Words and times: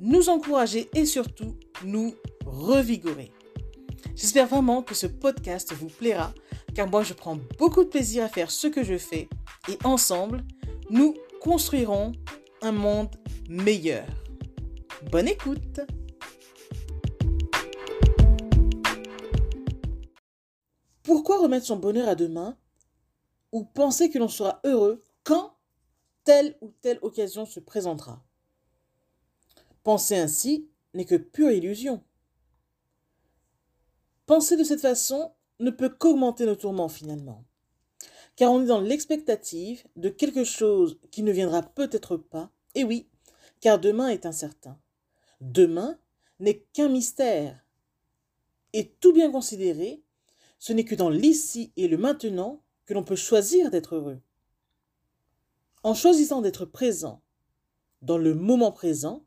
nous 0.00 0.28
encourager 0.28 0.88
et 0.94 1.06
surtout 1.06 1.56
nous 1.84 2.14
revigorer. 2.44 3.32
J'espère 4.14 4.46
vraiment 4.46 4.82
que 4.82 4.94
ce 4.94 5.06
podcast 5.06 5.72
vous 5.72 5.88
plaira 5.88 6.32
car 6.74 6.88
moi 6.88 7.02
je 7.02 7.14
prends 7.14 7.38
beaucoup 7.58 7.84
de 7.84 7.88
plaisir 7.88 8.24
à 8.24 8.28
faire 8.28 8.50
ce 8.50 8.66
que 8.66 8.84
je 8.84 8.98
fais 8.98 9.28
et 9.68 9.78
ensemble, 9.84 10.44
nous 10.90 11.14
construirons 11.40 12.12
un 12.62 12.72
monde 12.72 13.14
meilleur. 13.48 14.06
Bonne 15.10 15.28
écoute 15.28 15.80
Pourquoi 21.02 21.38
remettre 21.38 21.66
son 21.66 21.76
bonheur 21.76 22.08
à 22.08 22.14
demain 22.14 22.56
ou 23.52 23.64
penser 23.64 24.10
que 24.10 24.18
l'on 24.18 24.28
sera 24.28 24.60
heureux 24.64 25.02
quand 25.22 25.56
telle 26.24 26.56
ou 26.60 26.72
telle 26.82 26.98
occasion 27.02 27.46
se 27.46 27.60
présentera? 27.60 28.24
Penser 29.86 30.16
ainsi 30.16 30.68
n'est 30.94 31.04
que 31.04 31.14
pure 31.14 31.52
illusion. 31.52 32.02
Penser 34.26 34.56
de 34.56 34.64
cette 34.64 34.80
façon 34.80 35.32
ne 35.60 35.70
peut 35.70 35.90
qu'augmenter 35.90 36.44
nos 36.44 36.56
tourments 36.56 36.88
finalement. 36.88 37.44
Car 38.34 38.50
on 38.50 38.64
est 38.64 38.66
dans 38.66 38.80
l'expectative 38.80 39.86
de 39.94 40.08
quelque 40.08 40.42
chose 40.42 40.98
qui 41.12 41.22
ne 41.22 41.30
viendra 41.30 41.62
peut-être 41.62 42.16
pas. 42.16 42.50
Et 42.74 42.82
oui, 42.82 43.06
car 43.60 43.78
demain 43.78 44.08
est 44.08 44.26
incertain. 44.26 44.76
Demain 45.40 46.00
n'est 46.40 46.66
qu'un 46.72 46.88
mystère. 46.88 47.64
Et 48.72 48.88
tout 48.88 49.12
bien 49.12 49.30
considéré, 49.30 50.02
ce 50.58 50.72
n'est 50.72 50.84
que 50.84 50.96
dans 50.96 51.10
l'ici 51.10 51.72
et 51.76 51.86
le 51.86 51.96
maintenant 51.96 52.60
que 52.86 52.94
l'on 52.94 53.04
peut 53.04 53.14
choisir 53.14 53.70
d'être 53.70 53.94
heureux. 53.94 54.20
En 55.84 55.94
choisissant 55.94 56.42
d'être 56.42 56.64
présent 56.64 57.22
dans 58.02 58.18
le 58.18 58.34
moment 58.34 58.72
présent, 58.72 59.25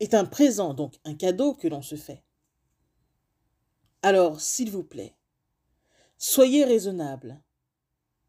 est 0.00 0.14
un 0.14 0.24
présent, 0.24 0.74
donc 0.74 0.94
un 1.04 1.14
cadeau 1.14 1.54
que 1.54 1.68
l'on 1.68 1.82
se 1.82 1.96
fait. 1.96 2.22
Alors, 4.02 4.40
s'il 4.40 4.70
vous 4.70 4.84
plaît, 4.84 5.16
soyez 6.16 6.64
raisonnable, 6.64 7.40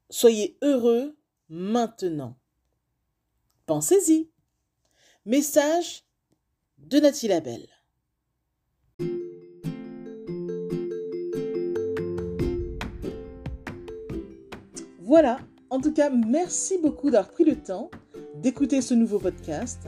soyez 0.10 0.58
heureux 0.62 1.18
maintenant. 1.50 2.38
Pensez-y. 3.66 4.32
Message 5.26 6.06
de 6.80 7.00
Nathalie 7.00 7.28
Labelle. 7.28 7.70
Voilà, 15.00 15.40
en 15.70 15.82
tout 15.82 15.92
cas, 15.92 16.10
merci 16.10 16.78
beaucoup 16.78 17.10
d'avoir 17.10 17.32
pris 17.32 17.44
le 17.44 17.62
temps 17.62 17.90
d'écouter 18.36 18.82
ce 18.82 18.94
nouveau 18.94 19.20
podcast 19.20 19.88